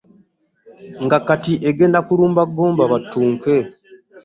Nga 1.03 1.17
kati 1.27 1.53
egenda 1.69 1.99
kulumba 2.07 2.41
Gomba 2.55 2.83
battunke. 2.91 3.55